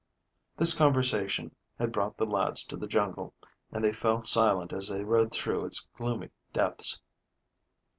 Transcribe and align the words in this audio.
This 0.57 0.73
conversation 0.73 1.55
had 1.77 1.91
brought 1.91 2.17
the 2.17 2.25
lads 2.25 2.65
to 2.65 2.75
the 2.75 2.87
jungle, 2.87 3.35
and 3.71 3.83
they 3.83 3.93
fell 3.93 4.23
silent 4.23 4.73
as 4.73 4.87
they 4.87 5.03
rode 5.03 5.31
through 5.31 5.67
its 5.67 5.89
gloomy 5.95 6.31
depths. 6.53 6.99